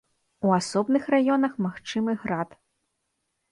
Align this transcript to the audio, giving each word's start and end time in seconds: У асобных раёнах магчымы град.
У 0.47 0.53
асобных 0.59 1.03
раёнах 1.15 1.53
магчымы 1.67 2.11
град. 2.25 2.59